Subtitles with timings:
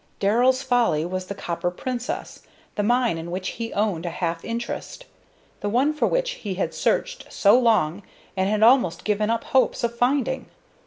[0.19, 2.41] "Darrell's Folly" was the Copper Princess,
[2.73, 5.05] the mine in which he owned a half interest
[5.59, 8.01] the one for which he had searched so long
[8.35, 10.47] and had almost given up hopes of finding.